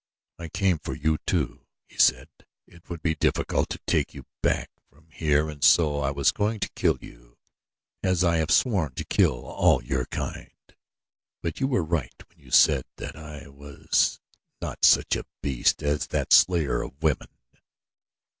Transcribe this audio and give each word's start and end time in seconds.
"I 0.39 0.47
came 0.49 0.79
for 0.79 0.95
you, 0.95 1.19
too," 1.27 1.67
he 1.85 1.99
said. 1.99 2.27
"It 2.65 2.89
would 2.89 3.03
be 3.03 3.13
difficult 3.13 3.69
to 3.69 3.77
take 3.85 4.15
you 4.15 4.25
back 4.41 4.71
from 4.89 5.09
here 5.11 5.47
and 5.47 5.63
so 5.63 5.99
I 5.99 6.09
was 6.09 6.31
going 6.31 6.59
to 6.61 6.71
kill 6.73 6.97
you, 7.01 7.37
as 8.01 8.23
I 8.23 8.37
have 8.37 8.49
sworn 8.49 8.95
to 8.95 9.05
kill 9.05 9.45
all 9.45 9.83
your 9.83 10.05
kind; 10.07 10.49
but 11.43 11.59
you 11.59 11.67
were 11.67 11.83
right 11.83 12.15
when 12.29 12.39
you 12.39 12.49
said 12.49 12.85
that 12.97 13.15
I 13.15 13.47
was 13.47 14.19
not 14.59 14.83
such 14.85 15.15
a 15.15 15.25
beast 15.43 15.83
as 15.83 16.07
that 16.07 16.33
slayer 16.33 16.81
of 16.81 17.03
women. 17.03 17.29